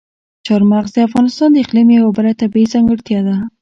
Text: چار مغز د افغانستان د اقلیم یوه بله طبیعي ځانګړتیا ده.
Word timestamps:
چار 0.45 0.61
مغز 0.71 0.91
د 0.93 0.97
افغانستان 1.07 1.49
د 1.51 1.57
اقلیم 1.63 1.87
یوه 1.97 2.11
بله 2.17 2.31
طبیعي 2.41 2.67
ځانګړتیا 2.73 3.19
ده. 3.27 3.35